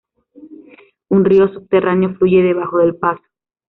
Un 1.09 1.25
río 1.25 1.47
subterráneo 1.53 2.15
fluye 2.17 2.41
debajo 2.41 2.79
del 2.79 2.95
paso. 2.95 3.21